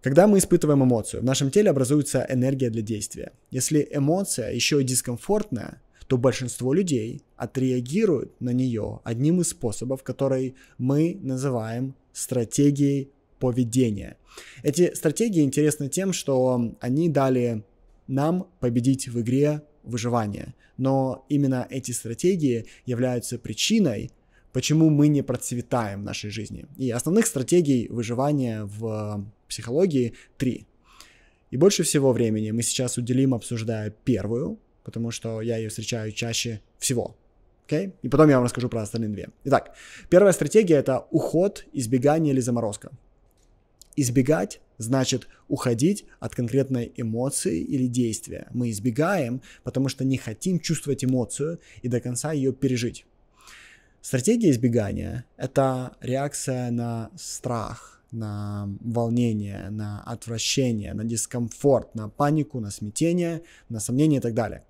Когда 0.00 0.26
мы 0.26 0.38
испытываем 0.38 0.84
эмоцию, 0.84 1.22
в 1.22 1.24
нашем 1.24 1.50
теле 1.50 1.70
образуется 1.70 2.24
энергия 2.28 2.70
для 2.70 2.82
действия. 2.82 3.32
Если 3.50 3.88
эмоция 3.90 4.52
еще 4.52 4.80
и 4.80 4.84
дискомфортная, 4.84 5.82
то 6.06 6.16
большинство 6.16 6.72
людей 6.72 7.22
отреагируют 7.36 8.40
на 8.40 8.50
нее 8.50 9.00
одним 9.02 9.40
из 9.40 9.48
способов, 9.48 10.02
который 10.04 10.54
мы 10.78 11.18
называем 11.20 11.94
стратегией 12.12 13.10
поведения. 13.38 14.16
Эти 14.62 14.94
стратегии 14.94 15.42
интересны 15.42 15.88
тем, 15.88 16.12
что 16.12 16.74
они 16.80 17.08
дали 17.08 17.64
нам 18.06 18.48
победить 18.60 19.08
в 19.08 19.20
игре 19.20 19.62
выживания. 19.82 20.54
Но 20.76 21.24
именно 21.28 21.66
эти 21.70 21.92
стратегии 21.92 22.66
являются 22.84 23.38
причиной, 23.38 24.10
почему 24.52 24.90
мы 24.90 25.08
не 25.08 25.22
процветаем 25.22 26.00
в 26.00 26.04
нашей 26.04 26.30
жизни. 26.30 26.66
И 26.76 26.90
основных 26.90 27.26
стратегий 27.26 27.88
выживания 27.88 28.64
в 28.64 29.24
психологии 29.48 30.14
три. 30.36 30.66
И 31.50 31.56
больше 31.56 31.82
всего 31.82 32.12
времени 32.12 32.50
мы 32.50 32.62
сейчас 32.62 32.98
уделим, 32.98 33.32
обсуждая 33.32 33.90
первую, 33.90 34.58
потому 34.84 35.10
что 35.10 35.40
я 35.40 35.56
ее 35.56 35.68
встречаю 35.68 36.12
чаще 36.12 36.60
всего. 36.78 37.16
Okay? 37.68 37.92
И 38.02 38.08
потом 38.08 38.28
я 38.28 38.36
вам 38.36 38.44
расскажу 38.44 38.68
про 38.68 38.82
остальные 38.82 39.10
две. 39.10 39.28
Итак, 39.44 39.74
первая 40.08 40.32
стратегия 40.32 40.76
это 40.76 41.06
уход, 41.10 41.64
избегание 41.72 42.32
или 42.32 42.40
заморозка. 42.40 42.90
Избегать 43.96 44.60
значит 44.78 45.26
уходить 45.48 46.04
от 46.20 46.34
конкретной 46.34 46.92
эмоции 46.96 47.60
или 47.60 47.86
действия. 47.86 48.46
Мы 48.52 48.70
избегаем, 48.70 49.40
потому 49.62 49.88
что 49.88 50.04
не 50.04 50.18
хотим 50.18 50.60
чувствовать 50.60 51.04
эмоцию 51.04 51.60
и 51.82 51.88
до 51.88 52.00
конца 52.00 52.32
ее 52.32 52.52
пережить. 52.52 53.06
Стратегия 54.02 54.50
избегания– 54.50 55.24
это 55.36 55.96
реакция 56.00 56.70
на 56.70 57.10
страх, 57.16 58.02
на 58.12 58.68
волнение, 58.80 59.68
на 59.70 60.02
отвращение, 60.02 60.94
на 60.94 61.04
дискомфорт, 61.04 61.94
на 61.94 62.08
панику, 62.08 62.60
на 62.60 62.70
смятение, 62.70 63.42
на 63.68 63.80
сомнение 63.80 64.18
и 64.18 64.22
так 64.22 64.34
далее. 64.34 64.62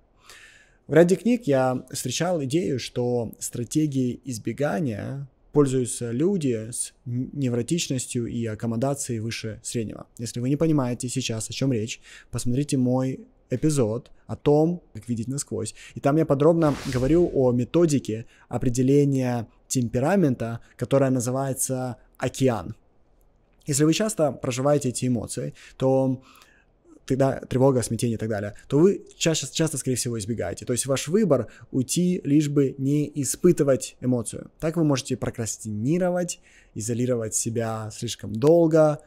В 0.87 0.93
ряде 0.93 1.17
книг 1.17 1.43
я 1.45 1.85
встречал 1.91 2.43
идею, 2.45 2.79
что 2.79 3.33
стратегии 3.39 4.21
избегания 4.23 5.27
пользуются 5.57 6.11
люди 6.11 6.69
с 6.69 6.93
невротичностью 7.05 8.27
и 8.27 8.45
аккомодацией 8.45 9.21
выше 9.21 9.59
среднего. 9.63 10.05
Если 10.19 10.39
вы 10.39 10.49
не 10.49 10.55
понимаете 10.55 11.09
сейчас, 11.09 11.49
о 11.49 11.53
чем 11.53 11.73
речь, 11.73 11.99
посмотрите 12.29 12.77
мой 12.77 13.21
эпизод 13.49 14.11
о 14.27 14.35
том, 14.35 14.83
как 14.93 15.09
видеть 15.09 15.27
насквозь. 15.27 15.73
И 15.95 15.99
там 15.99 16.17
я 16.17 16.27
подробно 16.27 16.75
говорю 16.93 17.31
о 17.33 17.51
методике 17.53 18.27
определения 18.49 19.47
темперамента, 19.67 20.59
которая 20.75 21.09
называется 21.09 21.97
океан. 22.19 22.75
Если 23.65 23.83
вы 23.83 23.95
часто 23.95 24.31
проживаете 24.31 24.89
эти 24.89 25.07
эмоции, 25.07 25.55
то 25.77 26.21
тогда 27.07 27.39
тревога, 27.39 27.81
смятение 27.81 28.15
и 28.15 28.19
так 28.19 28.29
далее, 28.29 28.53
то 28.67 28.79
вы 28.79 29.05
часто, 29.17 29.53
часто, 29.53 29.77
скорее 29.77 29.95
всего, 29.95 30.19
избегаете. 30.19 30.65
То 30.65 30.73
есть 30.73 30.85
ваш 30.85 31.07
выбор 31.07 31.47
уйти, 31.71 32.21
лишь 32.23 32.49
бы 32.49 32.75
не 32.77 33.11
испытывать 33.15 33.95
эмоцию. 34.01 34.51
Так 34.59 34.77
вы 34.77 34.83
можете 34.83 35.17
прокрастинировать, 35.17 36.39
изолировать 36.75 37.33
себя 37.33 37.89
слишком 37.91 38.33
долго, 38.33 38.99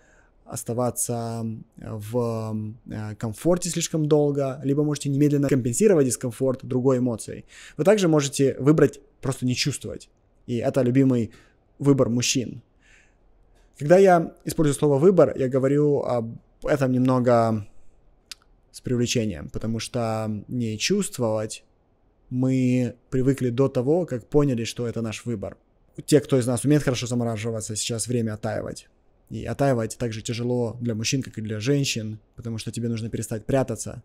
оставаться 0.44 1.46
в 1.76 2.74
э, 2.90 3.14
комфорте 3.16 3.70
слишком 3.70 4.06
долго, 4.06 4.60
либо 4.64 4.82
можете 4.82 5.08
немедленно 5.08 5.48
компенсировать 5.48 6.06
дискомфорт 6.06 6.64
другой 6.64 6.98
эмоцией. 6.98 7.44
Вы 7.76 7.84
также 7.84 8.08
можете 8.08 8.56
выбрать 8.58 9.00
просто 9.20 9.46
не 9.46 9.54
чувствовать. 9.54 10.08
И 10.46 10.56
это 10.56 10.82
любимый 10.82 11.30
выбор 11.78 12.08
мужчин. 12.08 12.62
Когда 13.78 13.96
я 13.96 14.34
использую 14.44 14.74
слово 14.74 14.98
выбор, 14.98 15.32
я 15.36 15.48
говорю 15.48 16.00
об 16.00 16.36
этом 16.64 16.92
немного 16.92 17.66
с 18.72 18.80
привлечением, 18.80 19.48
потому 19.50 19.78
что 19.78 20.44
не 20.48 20.78
чувствовать 20.78 21.64
мы 22.30 22.94
привыкли 23.10 23.50
до 23.50 23.68
того, 23.68 24.06
как 24.06 24.28
поняли, 24.28 24.64
что 24.64 24.86
это 24.86 25.02
наш 25.02 25.24
выбор. 25.26 25.56
Те, 26.06 26.20
кто 26.20 26.38
из 26.38 26.46
нас 26.46 26.64
умеет 26.64 26.82
хорошо 26.82 27.06
замораживаться, 27.06 27.76
сейчас 27.76 28.06
время 28.06 28.34
оттаивать. 28.34 28.88
И 29.28 29.44
оттаивать 29.44 29.96
так 29.98 30.12
же 30.12 30.22
тяжело 30.22 30.76
для 30.80 30.94
мужчин, 30.94 31.22
как 31.22 31.38
и 31.38 31.42
для 31.42 31.60
женщин, 31.60 32.18
потому 32.36 32.58
что 32.58 32.72
тебе 32.72 32.88
нужно 32.88 33.10
перестать 33.10 33.44
прятаться. 33.44 34.02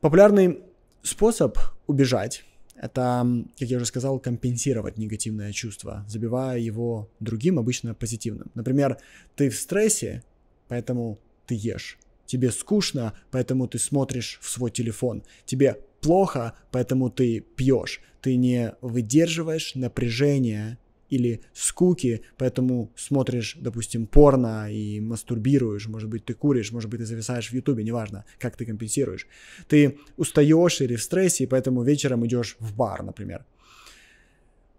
Популярный 0.00 0.62
способ 1.02 1.58
убежать– 1.86 2.44
это, 2.74 3.26
как 3.58 3.68
я 3.68 3.76
уже 3.76 3.86
сказал, 3.86 4.18
компенсировать 4.18 4.98
негативное 4.98 5.52
чувство, 5.52 6.04
забивая 6.08 6.58
его 6.58 7.08
другим, 7.20 7.58
обычно 7.58 7.94
позитивным. 7.94 8.50
Например, 8.54 8.98
ты 9.36 9.50
в 9.50 9.56
стрессе, 9.56 10.24
поэтому 10.68 11.18
ты 11.46 11.54
ешь. 11.56 11.98
Тебе 12.32 12.50
скучно, 12.50 13.12
поэтому 13.30 13.68
ты 13.68 13.78
смотришь 13.78 14.38
в 14.40 14.48
свой 14.48 14.70
телефон. 14.70 15.22
Тебе 15.44 15.76
плохо, 16.00 16.54
поэтому 16.70 17.10
ты 17.10 17.40
пьешь. 17.40 18.00
Ты 18.22 18.36
не 18.36 18.74
выдерживаешь 18.80 19.74
напряжение 19.74 20.78
или 21.10 21.42
скуки, 21.52 22.22
поэтому 22.38 22.90
смотришь, 22.96 23.58
допустим, 23.60 24.06
порно 24.06 24.72
и 24.72 24.98
мастурбируешь, 24.98 25.88
может 25.88 26.08
быть, 26.08 26.24
ты 26.24 26.32
куришь, 26.32 26.72
может 26.72 26.88
быть, 26.88 27.00
ты 27.00 27.06
зависаешь 27.06 27.50
в 27.50 27.52
Ютубе, 27.52 27.84
неважно, 27.84 28.24
как 28.38 28.56
ты 28.56 28.64
компенсируешь. 28.64 29.26
Ты 29.68 29.98
устаешь 30.16 30.80
или 30.80 30.96
в 30.96 31.02
стрессе, 31.02 31.44
и 31.44 31.46
поэтому 31.46 31.82
вечером 31.82 32.24
идешь 32.24 32.56
в 32.60 32.74
бар, 32.74 33.02
например. 33.02 33.44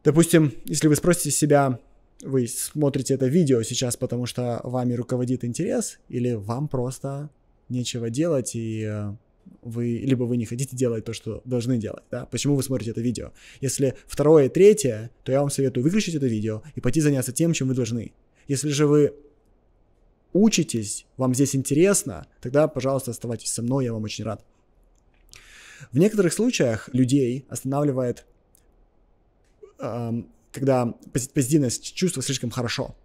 Допустим, 0.03 0.53
если 0.65 0.87
вы 0.87 0.95
спросите 0.95 1.29
себя, 1.29 1.79
вы 2.23 2.47
смотрите 2.47 3.13
это 3.13 3.27
видео 3.27 3.61
сейчас, 3.63 3.97
потому 3.97 4.25
что 4.25 4.61
вами 4.63 4.93
руководит 4.93 5.43
интерес, 5.43 5.99
или 6.09 6.33
вам 6.33 6.67
просто 6.67 7.29
нечего 7.69 8.09
делать, 8.09 8.55
и 8.55 8.83
э, 8.83 9.15
вы, 9.61 9.97
либо 10.03 10.23
вы 10.23 10.37
не 10.37 10.45
хотите 10.45 10.75
делать 10.75 11.05
то, 11.05 11.13
что 11.13 11.41
должны 11.45 11.77
делать, 11.77 12.03
да, 12.11 12.25
почему 12.25 12.55
вы 12.55 12.63
смотрите 12.63 12.91
это 12.91 13.01
видео. 13.01 13.31
Если 13.61 13.95
второе, 14.07 14.49
третье, 14.49 15.11
то 15.23 15.31
я 15.31 15.41
вам 15.41 15.49
советую 15.49 15.83
выключить 15.83 16.15
это 16.15 16.27
видео 16.27 16.63
и 16.75 16.81
пойти 16.81 17.01
заняться 17.01 17.31
тем, 17.31 17.53
чем 17.53 17.67
вы 17.67 17.75
должны. 17.75 18.13
Если 18.47 18.69
же 18.69 18.87
вы 18.87 19.13
учитесь, 20.33 21.05
вам 21.17 21.33
здесь 21.33 21.55
интересно, 21.55 22.27
тогда, 22.41 22.67
пожалуйста, 22.67 23.11
оставайтесь 23.11 23.51
со 23.51 23.61
мной, 23.61 23.85
я 23.85 23.93
вам 23.93 24.03
очень 24.03 24.23
рад. 24.25 24.43
В 25.91 25.97
некоторых 25.97 26.33
случаях 26.33 26.89
людей 26.93 27.45
останавливает, 27.49 28.25
эм, 29.79 30.27
когда 30.51 30.93
позитивное 31.33 31.69
чувство 31.69 32.21
слишком 32.21 32.49
хорошо. 32.49 32.95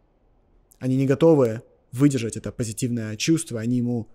Они 0.78 0.96
не 0.96 1.06
готовы 1.06 1.62
выдержать 1.92 2.36
это 2.36 2.52
позитивное 2.52 3.16
чувство, 3.16 3.60
они 3.60 3.78
ему 3.78 4.08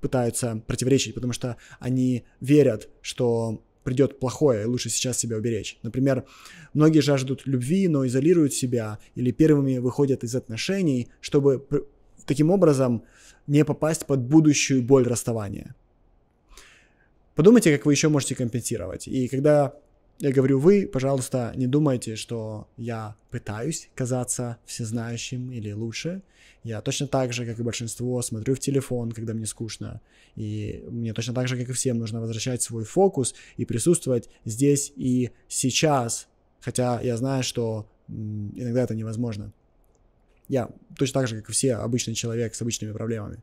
пытаются 0.00 0.62
противоречить, 0.66 1.14
потому 1.14 1.32
что 1.32 1.56
они 1.80 2.24
верят, 2.40 2.88
что 3.02 3.62
придет 3.84 4.18
плохое, 4.18 4.62
и 4.62 4.66
лучше 4.66 4.90
сейчас 4.90 5.18
себя 5.18 5.36
уберечь. 5.36 5.78
Например, 5.82 6.24
многие 6.74 7.00
жаждут 7.00 7.42
любви, 7.46 7.86
но 7.86 8.04
изолируют 8.06 8.52
себя 8.52 8.98
или 9.14 9.30
первыми 9.30 9.78
выходят 9.78 10.24
из 10.24 10.34
отношений, 10.34 11.08
чтобы 11.20 11.64
таким 12.26 12.50
образом 12.50 13.04
не 13.46 13.64
попасть 13.64 14.06
под 14.06 14.20
будущую 14.20 14.82
боль 14.82 15.06
расставания. 15.06 15.76
Подумайте, 17.36 17.76
как 17.76 17.86
вы 17.86 17.92
еще 17.92 18.08
можете 18.08 18.34
компенсировать. 18.34 19.06
И 19.06 19.28
когда 19.28 19.74
я 20.18 20.32
говорю 20.32 20.58
вы, 20.58 20.88
пожалуйста, 20.90 21.52
не 21.56 21.66
думайте, 21.66 22.16
что 22.16 22.68
я 22.76 23.16
пытаюсь 23.30 23.90
казаться 23.94 24.56
всезнающим 24.64 25.52
или 25.52 25.72
лучше. 25.72 26.22
Я 26.62 26.80
точно 26.80 27.06
так 27.06 27.32
же, 27.32 27.44
как 27.44 27.58
и 27.58 27.62
большинство, 27.62 28.20
смотрю 28.22 28.54
в 28.54 28.58
телефон, 28.58 29.12
когда 29.12 29.34
мне 29.34 29.46
скучно. 29.46 30.00
И 30.34 30.84
мне 30.88 31.12
точно 31.12 31.34
так 31.34 31.48
же, 31.48 31.58
как 31.58 31.68
и 31.68 31.72
всем, 31.72 31.98
нужно 31.98 32.20
возвращать 32.20 32.62
свой 32.62 32.84
фокус 32.84 33.34
и 33.56 33.64
присутствовать 33.64 34.28
здесь 34.44 34.92
и 34.96 35.30
сейчас. 35.48 36.28
Хотя 36.60 37.00
я 37.02 37.16
знаю, 37.16 37.42
что 37.42 37.86
иногда 38.08 38.82
это 38.82 38.94
невозможно. 38.94 39.52
Я 40.48 40.70
точно 40.96 41.20
так 41.20 41.28
же, 41.28 41.36
как 41.36 41.50
и 41.50 41.52
все, 41.52 41.74
обычный 41.74 42.14
человек 42.14 42.54
с 42.54 42.62
обычными 42.62 42.92
проблемами. 42.92 43.42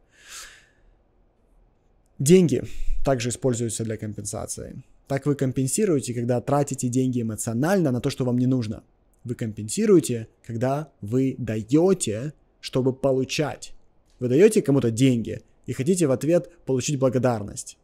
Деньги 2.18 2.63
также 3.06 3.30
используются 3.30 3.84
для 3.84 3.98
компенсации. 3.98 4.84
Так 5.13 5.27
вы 5.27 5.36
компенсируете, 5.36 6.12
когда 6.15 6.41
тратите 6.41 6.88
деньги 6.88 7.22
эмоционально 7.22 7.91
на 7.91 8.01
то, 8.01 8.10
что 8.10 8.25
вам 8.25 8.39
не 8.39 8.48
нужно. 8.48 8.84
Вы 9.24 9.36
компенсируете, 9.36 10.27
когда 10.43 10.91
вы 11.01 11.36
даете, 11.38 12.34
чтобы 12.62 12.93
получать. 12.93 13.75
Вы 14.17 14.29
даете 14.29 14.63
кому-то 14.63 14.89
деньги 14.89 15.43
и 15.67 15.74
хотите 15.74 16.08
в 16.08 16.12
ответ 16.12 16.50
получить 16.65 16.98
благодарность. 16.98 17.77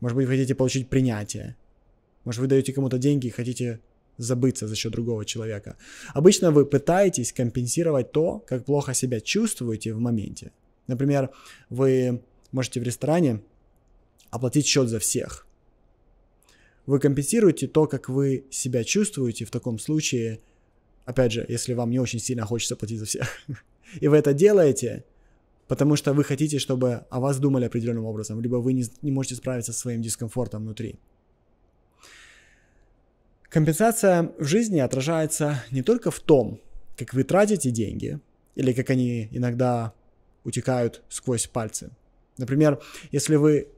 Может 0.00 0.16
быть, 0.16 0.26
вы 0.26 0.36
хотите 0.36 0.54
получить 0.54 0.88
принятие. 0.88 1.54
Может, 2.24 2.40
вы 2.40 2.46
даете 2.46 2.72
кому-то 2.72 2.96
деньги 2.96 3.26
и 3.26 3.30
хотите 3.30 3.80
забыться 4.16 4.68
за 4.68 4.74
счет 4.74 4.92
другого 4.92 5.26
человека. 5.26 5.76
Обычно 6.14 6.50
вы 6.50 6.64
пытаетесь 6.64 7.34
компенсировать 7.34 8.10
то, 8.10 8.42
как 8.46 8.64
плохо 8.64 8.94
себя 8.94 9.20
чувствуете 9.20 9.92
в 9.92 10.00
моменте. 10.00 10.50
Например, 10.86 11.28
вы 11.68 12.22
можете 12.52 12.80
в 12.80 12.84
ресторане 12.84 13.42
оплатить 14.30 14.66
счет 14.66 14.88
за 14.88 14.98
всех. 14.98 15.44
Вы 16.88 17.00
компенсируете 17.00 17.68
то, 17.68 17.86
как 17.86 18.08
вы 18.08 18.46
себя 18.48 18.82
чувствуете 18.82 19.44
в 19.44 19.50
таком 19.50 19.78
случае, 19.78 20.40
опять 21.04 21.32
же, 21.32 21.44
если 21.46 21.74
вам 21.74 21.90
не 21.90 21.98
очень 21.98 22.18
сильно 22.18 22.46
хочется 22.46 22.76
платить 22.76 22.98
за 22.98 23.04
всех. 23.04 23.28
И 24.00 24.08
вы 24.08 24.16
это 24.16 24.32
делаете, 24.32 25.04
потому 25.66 25.96
что 25.96 26.14
вы 26.14 26.24
хотите, 26.24 26.58
чтобы 26.58 27.04
о 27.10 27.20
вас 27.20 27.38
думали 27.38 27.66
определенным 27.66 28.06
образом, 28.06 28.40
либо 28.40 28.56
вы 28.56 28.72
не, 28.72 28.86
не 29.02 29.12
можете 29.12 29.34
справиться 29.34 29.74
со 29.74 29.80
своим 29.80 30.00
дискомфортом 30.00 30.62
внутри. 30.62 30.98
Компенсация 33.50 34.32
в 34.38 34.46
жизни 34.46 34.78
отражается 34.78 35.62
не 35.70 35.82
только 35.82 36.10
в 36.10 36.20
том, 36.20 36.58
как 36.96 37.12
вы 37.12 37.22
тратите 37.24 37.70
деньги, 37.70 38.18
или 38.54 38.72
как 38.72 38.88
они 38.88 39.28
иногда 39.30 39.92
утекают 40.42 41.02
сквозь 41.10 41.48
пальцы. 41.48 41.90
Например, 42.38 42.80
если 43.12 43.36
вы 43.36 43.68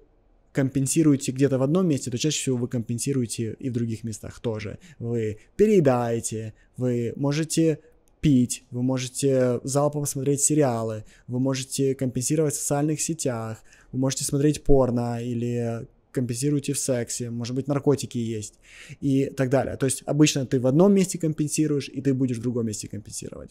компенсируете 0.52 1.32
где-то 1.32 1.58
в 1.58 1.62
одном 1.62 1.86
месте, 1.86 2.10
то 2.10 2.18
чаще 2.18 2.40
всего 2.40 2.56
вы 2.56 2.68
компенсируете 2.68 3.56
и 3.58 3.70
в 3.70 3.72
других 3.72 4.04
местах 4.04 4.40
тоже. 4.40 4.78
Вы 4.98 5.38
переедаете, 5.56 6.54
вы 6.76 7.12
можете 7.16 7.78
пить, 8.20 8.64
вы 8.70 8.82
можете 8.82 9.60
залпом 9.64 10.06
смотреть 10.06 10.40
сериалы, 10.42 11.04
вы 11.26 11.40
можете 11.40 11.94
компенсировать 11.94 12.54
в 12.54 12.60
социальных 12.60 13.00
сетях, 13.00 13.62
вы 13.92 13.98
можете 13.98 14.24
смотреть 14.24 14.64
порно 14.64 15.22
или 15.22 15.86
компенсируете 16.12 16.72
в 16.72 16.78
сексе, 16.78 17.30
может 17.30 17.54
быть, 17.54 17.68
наркотики 17.68 18.18
есть 18.18 18.54
и 19.00 19.26
так 19.26 19.48
далее. 19.48 19.76
То 19.76 19.86
есть 19.86 20.02
обычно 20.06 20.44
ты 20.44 20.58
в 20.58 20.66
одном 20.66 20.92
месте 20.92 21.18
компенсируешь, 21.18 21.88
и 21.88 22.00
ты 22.00 22.12
будешь 22.12 22.38
в 22.38 22.42
другом 22.42 22.66
месте 22.66 22.88
компенсировать. 22.88 23.50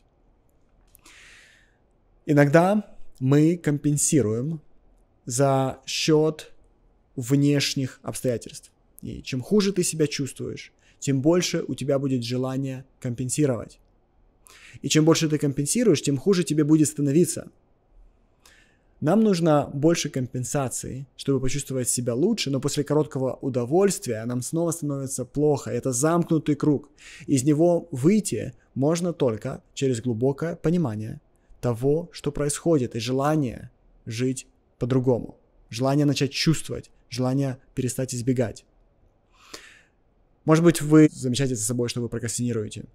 Иногда 2.26 2.96
мы 3.20 3.58
компенсируем 3.58 4.62
за 5.26 5.80
счет 5.86 6.52
внешних 7.20 8.00
обстоятельств. 8.02 8.72
И 9.02 9.22
чем 9.22 9.42
хуже 9.42 9.72
ты 9.74 9.84
себя 9.84 10.08
чувствуешь, 10.08 10.72
тем 11.00 11.22
больше 11.22 11.64
у 11.68 11.76
тебя 11.76 12.00
будет 12.00 12.24
желание 12.24 12.86
компенсировать. 13.00 13.80
И 14.82 14.90
чем 14.90 15.06
больше 15.06 15.30
ты 15.30 15.38
компенсируешь, 15.38 16.02
тем 16.02 16.18
хуже 16.18 16.44
тебе 16.44 16.64
будет 16.64 16.88
становиться. 16.88 17.52
Нам 19.02 19.22
нужно 19.22 19.70
больше 19.74 20.10
компенсации, 20.10 21.08
чтобы 21.16 21.40
почувствовать 21.40 21.88
себя 21.88 22.14
лучше, 22.14 22.50
но 22.50 22.60
после 22.60 22.84
короткого 22.84 23.36
удовольствия 23.42 24.26
нам 24.26 24.42
снова 24.42 24.72
становится 24.72 25.24
плохо. 25.24 25.72
Это 25.72 25.94
замкнутый 25.94 26.56
круг. 26.56 26.90
Из 27.26 27.44
него 27.44 27.88
выйти 27.92 28.54
можно 28.76 29.14
только 29.14 29.64
через 29.74 30.02
глубокое 30.02 30.58
понимание 30.58 31.22
того, 31.62 32.10
что 32.12 32.32
происходит, 32.32 32.96
и 32.96 33.00
желание 33.00 33.72
жить 34.06 34.48
по-другому. 34.80 35.38
Желание 35.70 36.06
начать 36.06 36.32
чувствовать, 36.32 36.92
желание 37.10 37.58
перестать 37.76 38.14
избегать. 38.16 38.66
Может 40.46 40.64
быть, 40.64 40.82
вы 40.82 41.10
замечаете 41.12 41.56
за 41.56 41.64
собой, 41.64 41.90
что 41.90 42.02
вы 42.02 42.10
прокрастинируете. 42.10 42.86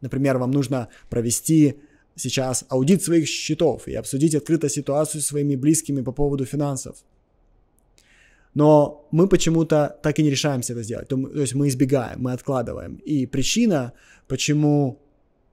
Например, 0.00 0.38
вам 0.38 0.50
нужно 0.50 0.88
провести 1.08 1.76
сейчас 2.16 2.64
аудит 2.68 3.02
своих 3.02 3.28
счетов 3.28 3.86
и 3.88 3.94
обсудить 3.94 4.34
открыто 4.34 4.68
ситуацию 4.68 5.20
с 5.20 5.26
своими 5.26 5.56
близкими 5.56 6.02
по 6.02 6.12
поводу 6.12 6.44
финансов. 6.44 6.96
Но 8.54 9.08
мы 9.12 9.28
почему-то 9.28 9.98
так 10.02 10.18
и 10.18 10.22
не 10.22 10.30
решаемся 10.30 10.72
это 10.72 10.82
сделать. 10.82 11.08
То, 11.08 11.16
есть 11.34 11.54
мы 11.54 11.68
избегаем, 11.68 12.20
мы 12.20 12.32
откладываем. 12.32 12.96
И 12.96 13.26
причина, 13.26 13.92
почему 14.26 15.00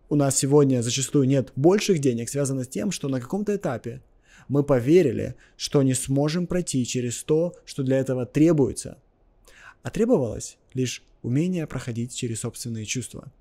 у 0.10 0.16
нас 0.16 0.36
сегодня 0.36 0.82
зачастую 0.82 1.28
нет 1.28 1.52
больших 1.56 2.00
денег, 2.00 2.30
связана 2.30 2.64
с 2.64 2.68
тем, 2.68 2.92
что 2.92 3.08
на 3.08 3.22
каком-то 3.22 3.56
этапе 3.56 4.02
мы 4.48 4.64
поверили, 4.64 5.36
что 5.56 5.84
не 5.84 5.94
сможем 5.94 6.48
пройти 6.48 6.86
через 6.86 7.24
то, 7.24 7.54
что 7.66 7.84
для 7.84 7.98
этого 7.98 8.26
требуется. 8.26 8.98
А 9.84 9.90
требовалось 9.90 10.58
лишь 10.74 11.04
умение 11.22 11.68
проходить 11.68 12.16
через 12.16 12.42
собственные 12.42 12.86
чувства. 12.86 13.32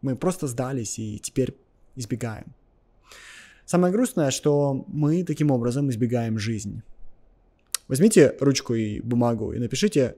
Мы 0.00 0.16
просто 0.16 0.46
сдались 0.46 0.98
и 0.98 1.18
теперь 1.18 1.54
избегаем. 1.96 2.54
Самое 3.64 3.92
грустное, 3.92 4.30
что 4.30 4.84
мы 4.88 5.24
таким 5.24 5.50
образом 5.50 5.88
избегаем 5.90 6.38
жизнь. 6.38 6.82
Возьмите 7.88 8.36
ручку 8.40 8.74
и 8.74 9.00
бумагу 9.00 9.52
и 9.52 9.58
напишите, 9.58 10.16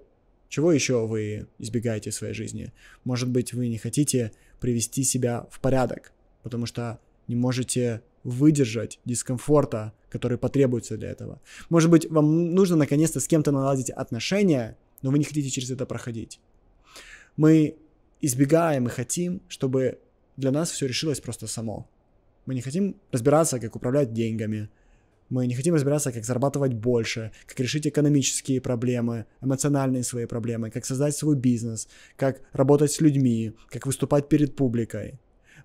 чего 0.48 0.72
еще 0.72 1.06
вы 1.06 1.46
избегаете 1.58 2.10
в 2.10 2.14
своей 2.14 2.34
жизни. 2.34 2.72
Может 3.04 3.28
быть, 3.28 3.52
вы 3.52 3.68
не 3.68 3.78
хотите 3.78 4.32
привести 4.60 5.02
себя 5.02 5.46
в 5.50 5.60
порядок, 5.60 6.12
потому 6.42 6.66
что 6.66 7.00
не 7.26 7.34
можете 7.34 8.02
выдержать 8.22 9.00
дискомфорта, 9.04 9.92
который 10.14 10.38
потребуется 10.38 10.96
для 10.96 11.10
этого. 11.10 11.40
Может 11.70 11.90
быть, 11.90 12.08
вам 12.10 12.54
нужно 12.54 12.76
наконец-то 12.76 13.18
с 13.18 13.26
кем-то 13.26 13.50
наладить 13.50 13.90
отношения, 13.90 14.76
но 15.02 15.10
вы 15.10 15.18
не 15.18 15.24
хотите 15.24 15.50
через 15.50 15.70
это 15.70 15.86
проходить. 15.86 16.40
Мы 17.36 17.74
избегаем 18.22 18.86
и 18.86 18.90
хотим, 18.90 19.40
чтобы 19.48 19.98
для 20.36 20.52
нас 20.52 20.70
все 20.70 20.86
решилось 20.86 21.20
просто 21.20 21.48
само. 21.48 21.86
Мы 22.46 22.54
не 22.54 22.60
хотим 22.60 22.94
разбираться, 23.12 23.58
как 23.58 23.74
управлять 23.76 24.12
деньгами. 24.12 24.68
Мы 25.30 25.48
не 25.48 25.56
хотим 25.56 25.74
разбираться, 25.74 26.12
как 26.12 26.24
зарабатывать 26.24 26.74
больше, 26.74 27.32
как 27.46 27.58
решить 27.60 27.86
экономические 27.86 28.60
проблемы, 28.60 29.24
эмоциональные 29.42 30.04
свои 30.04 30.26
проблемы, 30.26 30.70
как 30.70 30.86
создать 30.86 31.16
свой 31.16 31.34
бизнес, 31.36 31.88
как 32.16 32.40
работать 32.52 32.92
с 32.92 33.00
людьми, 33.00 33.52
как 33.68 33.86
выступать 33.86 34.28
перед 34.28 34.54
публикой. 34.54 35.18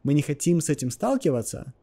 Мы 0.03 0.13
не 0.13 0.21
хотим 0.21 0.59
с 0.59 0.69
этим 0.69 0.89
сталкиваться 0.89 1.73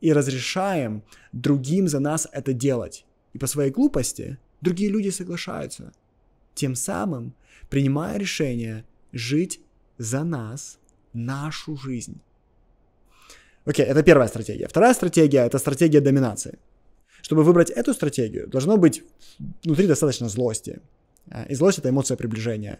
и 0.00 0.12
разрешаем 0.12 1.02
другим 1.32 1.88
за 1.88 2.00
нас 2.00 2.28
это 2.32 2.52
делать. 2.52 3.04
И 3.32 3.38
по 3.38 3.46
своей 3.46 3.70
глупости 3.70 4.38
другие 4.60 4.90
люди 4.90 5.10
соглашаются. 5.10 5.92
Тем 6.54 6.74
самым 6.74 7.34
принимая 7.68 8.18
решение 8.18 8.84
жить 9.12 9.60
за 9.98 10.24
нас 10.24 10.78
нашу 11.12 11.76
жизнь. 11.76 12.20
Окей, 13.64 13.84
это 13.84 14.02
первая 14.02 14.28
стратегия. 14.28 14.66
Вторая 14.66 14.94
стратегия– 14.94 15.44
это 15.46 15.58
стратегия 15.58 16.00
доминации. 16.00 16.58
Чтобы 17.20 17.42
выбрать 17.42 17.70
эту 17.70 17.92
стратегию, 17.92 18.48
должно 18.48 18.76
быть 18.76 19.02
внутри 19.64 19.86
достаточно 19.86 20.28
злости. 20.28 20.80
А, 21.30 21.44
и 21.44 21.54
злость– 21.54 21.78
это 21.80 21.90
эмоция 21.90 22.16
приближения. 22.16 22.78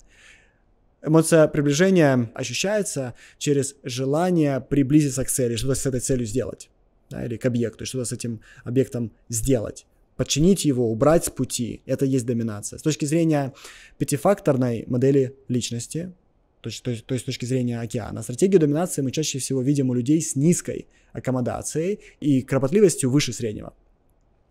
Эмоция 1.02 1.46
приближения 1.48 2.30
ощущается 2.34 3.14
через 3.36 3.76
желание 3.82 4.60
приблизиться 4.60 5.24
к 5.24 5.28
цели, 5.28 5.56
что-то 5.56 5.74
с 5.74 5.86
этой 5.86 6.00
целью 6.00 6.26
сделать. 6.26 6.70
Да, 7.10 7.24
или 7.24 7.36
к 7.36 7.46
объекту, 7.46 7.86
что-то 7.86 8.04
с 8.04 8.12
этим 8.12 8.40
объектом 8.64 9.12
сделать. 9.28 9.86
Подчинить 10.16 10.64
его, 10.64 10.90
убрать 10.90 11.24
с 11.24 11.30
пути– 11.30 11.80
это 11.86 12.04
есть 12.04 12.26
доминация. 12.26 12.78
С 12.78 12.82
точки 12.82 13.04
зрения 13.04 13.54
пятифакторной 13.98 14.84
модели 14.88 15.36
личности, 15.48 16.12
то 16.60 16.70
есть, 16.70 16.82
то, 16.82 16.90
есть, 16.90 17.06
то 17.06 17.14
есть 17.14 17.24
с 17.24 17.26
точки 17.26 17.44
зрения 17.44 17.80
океана. 17.80 18.22
Стратегию 18.22 18.60
доминации 18.60 19.00
мы 19.00 19.12
чаще 19.12 19.38
всего 19.38 19.62
видим 19.62 19.90
у 19.90 19.94
людей 19.94 20.20
с 20.20 20.34
низкой 20.34 20.88
аккомодацией 21.12 22.00
и 22.20 22.42
кропотливостью 22.42 23.10
выше 23.10 23.32
среднего. 23.32 23.74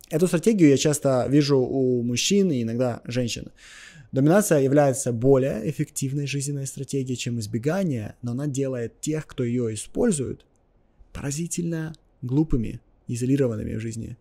Эту 0.09 0.27
стратегию 0.27 0.69
я 0.69 0.77
часто 0.77 1.27
вижу 1.29 1.57
у 1.57 2.01
мужчин 2.01 2.49
и 2.49 2.63
иногда 2.63 3.01
женщин. 3.03 3.51
Доминация 4.13 4.61
является 4.61 5.11
более 5.11 5.69
эффективной 5.69 6.27
жизненной 6.27 6.65
стратегией, 6.65 7.17
чем 7.17 7.39
избегание, 7.39 8.15
но 8.21 8.31
она 8.31 8.47
делает 8.47 9.01
тех, 9.01 9.27
кто 9.27 9.43
ее 9.43 9.73
использует, 9.73 10.45
поразительно 11.11 11.93
глупыми, 12.21 12.81
изолированными 13.07 13.75
в 13.75 13.79
жизни. 13.79 14.17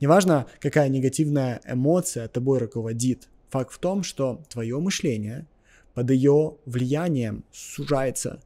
Неважно, 0.00 0.46
какая 0.60 0.88
негативная 0.88 1.60
эмоция 1.66 2.28
тобой 2.28 2.58
руководит, 2.58 3.28
факт 3.48 3.72
в 3.72 3.78
том, 3.78 4.02
что 4.02 4.42
твое 4.48 4.78
мышление 4.78 5.46
под 5.94 6.10
ее 6.10 6.56
влиянием 6.66 7.44
сужается, 7.52 8.40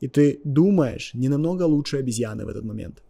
и 0.00 0.08
ты 0.08 0.40
думаешь 0.44 1.12
не 1.14 1.28
намного 1.28 1.64
лучше 1.64 1.98
обезьяны 1.98 2.44
в 2.44 2.48
этот 2.48 2.64
момент. 2.64 3.02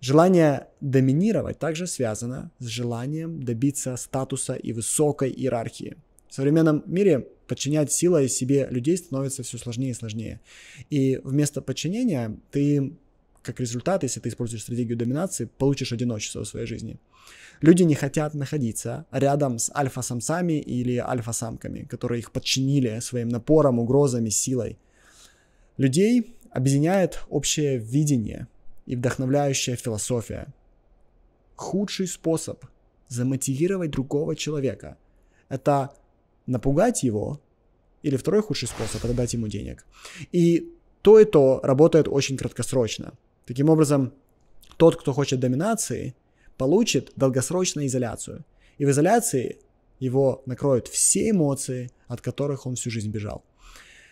Желание 0.00 0.68
доминировать 0.80 1.58
также 1.58 1.86
связано 1.88 2.52
с 2.60 2.66
желанием 2.66 3.42
добиться 3.42 3.96
статуса 3.96 4.54
и 4.54 4.72
высокой 4.72 5.30
иерархии. 5.30 5.96
В 6.28 6.34
современном 6.34 6.84
мире 6.86 7.26
подчинять 7.48 7.90
силой 7.90 8.28
себе 8.28 8.68
людей 8.70 8.96
становится 8.96 9.42
все 9.42 9.58
сложнее 9.58 9.90
и 9.90 9.94
сложнее. 9.94 10.40
И 10.90 11.20
вместо 11.24 11.62
подчинения 11.62 12.38
ты, 12.52 12.92
как 13.42 13.60
результат, 13.60 14.02
если 14.02 14.20
ты 14.20 14.28
используешь 14.28 14.62
стратегию 14.62 14.96
доминации, 14.96 15.48
получишь 15.58 15.92
одиночество 15.92 16.44
в 16.44 16.48
своей 16.48 16.66
жизни. 16.66 16.98
Люди 17.60 17.82
не 17.82 17.94
хотят 17.94 18.34
находиться 18.34 19.06
рядом 19.10 19.58
с 19.58 19.70
альфа-самцами 19.74 20.60
или 20.60 20.96
альфа-самками, 20.96 21.84
которые 21.84 22.20
их 22.20 22.30
подчинили 22.30 23.00
своим 23.00 23.28
напором, 23.28 23.78
угрозами, 23.78 24.28
силой. 24.28 24.78
Людей 25.76 26.36
объединяет 26.50 27.24
общее 27.28 27.78
видение– 27.78 28.46
и 28.88 28.96
вдохновляющая 28.96 29.76
философия. 29.76 30.46
Худший 31.56 32.06
способ 32.06 32.64
замотивировать 33.08 33.90
другого 33.90 34.34
человека– 34.34 34.96
это 35.50 35.90
напугать 36.46 37.02
его, 37.02 37.38
или 38.02 38.16
второй 38.16 38.42
худший 38.42 38.66
способ– 38.66 39.04
это 39.04 39.12
дать 39.12 39.34
ему 39.34 39.48
денег. 39.48 39.84
И 40.32 40.72
то 41.02 41.20
и 41.20 41.26
то 41.26 41.60
работает 41.62 42.08
очень 42.08 42.38
краткосрочно. 42.38 43.12
Таким 43.48 43.70
образом, 43.70 44.12
тот, 44.76 44.96
кто 44.96 45.14
хочет 45.14 45.40
доминации, 45.40 46.14
получит 46.58 47.12
долгосрочную 47.16 47.86
изоляцию. 47.86 48.44
И 48.76 48.84
в 48.84 48.90
изоляции 48.90 49.56
его 49.98 50.42
накроют 50.44 50.86
все 50.86 51.30
эмоции, 51.30 51.90
от 52.08 52.20
которых 52.20 52.66
он 52.66 52.74
всю 52.74 52.90
жизнь 52.90 53.10
бежал. 53.10 53.42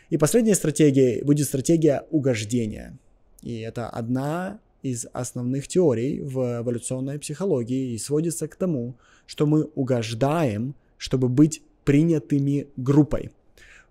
И 0.09 0.16
последняя 0.16 0.55
стратегия 0.55 1.22
будет 1.22 1.46
стратегия 1.46 2.07
угождения. 2.11 2.99
И 3.42 3.61
это 3.61 3.90
одна 3.90 4.59
из 4.83 5.07
основных 5.12 5.68
теорий 5.68 6.22
в 6.22 6.62
эволюционной 6.62 7.18
психологии 7.18 7.92
и 7.92 7.99
сводится 7.99 8.49
к 8.49 8.57
тому, 8.57 8.94
что 9.27 9.44
мы 9.44 9.64
угождаем, 9.75 10.75
чтобы 10.96 11.29
быть 11.29 11.61
принятыми 11.85 12.68
группой. 12.79 13.33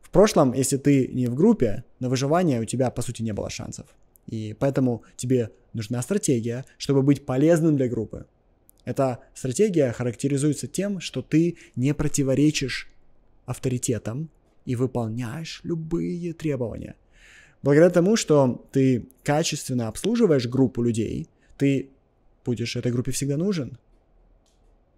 В 0.01 0.09
прошлом, 0.09 0.53
если 0.53 0.77
ты 0.77 1.07
не 1.07 1.27
в 1.27 1.35
группе, 1.35 1.83
на 1.99 2.09
выживание 2.09 2.61
у 2.61 2.65
тебя, 2.65 2.89
по 2.89 3.03
сути, 3.03 3.21
не 3.21 3.33
было 3.33 3.51
шансов. 3.51 3.85
И 4.27 4.55
поэтому 4.59 5.03
тебе 5.15 5.51
нужна 5.73 6.01
стратегия, 6.01 6.65
чтобы 6.77 7.01
быть 7.01 7.25
полезным 7.25 7.75
для 7.75 7.87
группы. 7.87 8.25
Эта 8.85 9.19
стратегия 9.33 9.91
характеризуется 9.91 10.67
тем, 10.67 10.99
что 10.99 11.21
ты 11.21 11.57
не 11.75 11.93
противоречишь 11.93 12.89
авторитетам 13.45 14.29
и 14.65 14.75
выполняешь 14.75 15.61
любые 15.63 16.33
требования– 16.33 16.95
Благодаря 17.65 17.89
тому, 17.89 18.15
что 18.15 18.63
ты 18.71 19.07
качественно 19.23 19.87
обслуживаешь 19.87 20.45
группу 20.45 20.83
людей, 20.83 21.27
ты 21.57 21.89
будешь 22.45 22.75
этой 22.75 22.91
группе 22.91 23.11
всегда 23.11 23.37
нужен 23.37 23.79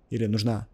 или 0.09 0.25
нужна. 0.25 0.67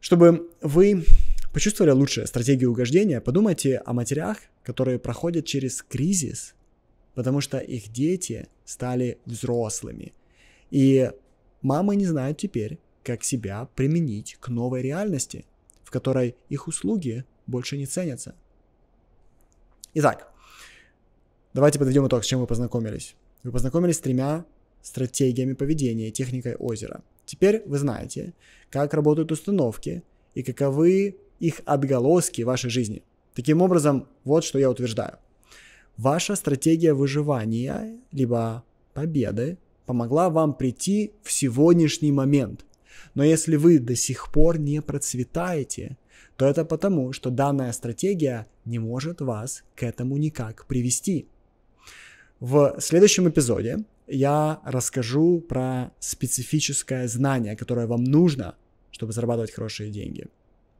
Чтобы 0.00 0.50
вы 0.60 1.04
почувствовали 1.52 1.92
лучше 1.92 2.26
стратегию 2.26 2.72
угождения, 2.72 3.20
подумайте 3.20 3.80
о 3.86 3.92
матерях, 3.92 4.38
которые 4.64 4.98
проходят 4.98 5.46
через 5.46 5.80
кризис, 5.80 6.56
потому 7.16 7.40
что 7.40 7.58
их 7.58 7.88
дети 7.88 8.46
стали 8.64 9.18
взрослыми. 9.26 10.12
И 10.70 11.10
мамы 11.62 11.96
не 11.96 12.06
знают 12.06 12.38
теперь, 12.38 12.78
как 13.02 13.24
себя 13.24 13.68
применить 13.74 14.36
к 14.38 14.48
новой 14.48 14.82
реальности, 14.82 15.44
в 15.82 15.90
которой 15.90 16.36
их 16.48 16.68
услуги 16.68 17.24
больше 17.48 17.76
не 17.76 17.86
ценятся. 17.86 18.36
Итак, 19.94 20.32
Давайте 21.56 21.78
подведем 21.78 22.06
итог, 22.06 22.22
с 22.22 22.26
чем 22.26 22.40
вы 22.40 22.46
познакомились. 22.46 23.16
Вы 23.42 23.50
познакомились 23.50 23.96
с 23.96 24.00
тремя 24.00 24.44
стратегиями 24.82 25.54
поведения 25.54 26.10
техникой 26.10 26.54
озера. 26.54 27.02
Теперь 27.24 27.62
вы 27.64 27.78
знаете, 27.78 28.34
как 28.68 28.92
работают 28.92 29.32
установки 29.32 30.02
и 30.34 30.42
каковы 30.42 31.16
их 31.40 31.62
отголоски 31.64 32.42
в 32.42 32.46
вашей 32.48 32.68
жизни. 32.68 33.02
Таким 33.34 33.62
образом, 33.62 34.06
вот 34.24 34.44
что 34.44 34.58
я 34.58 34.70
утверждаю. 34.70 35.16
Ваша 35.96 36.36
стратегия 36.36 36.92
выживания, 36.92 37.98
либо 38.12 38.64
победы, 38.92 39.56
помогла 39.86 40.28
вам 40.28 40.54
прийти 40.54 41.12
в 41.22 41.32
сегодняшний 41.32 42.12
момент. 42.12 42.66
Но 43.14 43.24
если 43.24 43.56
вы 43.56 43.78
до 43.78 43.96
сих 43.96 44.30
пор 44.30 44.58
не 44.58 44.82
процветаете, 44.82 45.96
то 46.36 46.46
это 46.46 46.66
потому, 46.66 47.12
что 47.12 47.30
данная 47.30 47.72
стратегия 47.72 48.46
не 48.66 48.78
может 48.78 49.22
вас 49.22 49.64
к 49.74 49.82
этому 49.82 50.18
никак 50.18 50.66
привести. 50.66 51.28
В 52.40 52.76
следующем 52.78 53.28
эпизоде 53.30 53.78
я 54.06 54.60
расскажу 54.64 55.40
про 55.40 55.92
специфическое 55.98 57.08
знание, 57.08 57.56
которое 57.56 57.86
вам 57.86 58.04
нужно, 58.04 58.54
чтобы 58.90 59.12
зарабатывать 59.12 59.52
хорошие 59.52 59.90
деньги. 59.90 60.26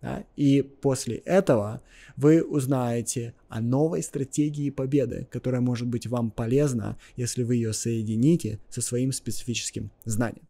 Да? 0.06 0.24
И 0.36 0.62
после 0.62 1.16
этого 1.16 1.82
вы 2.16 2.40
узнаете 2.40 3.34
о 3.48 3.60
новой 3.60 4.04
стратегии 4.04 4.70
победы, 4.70 5.26
которая 5.32 5.60
может 5.60 5.88
быть 5.88 6.06
вам 6.06 6.30
полезна, 6.30 6.96
если 7.16 7.42
вы 7.42 7.56
ее 7.56 7.72
соедините 7.72 8.60
со 8.68 8.80
своим 8.82 9.10
специфическим 9.10 9.90
знанием. 10.04 10.46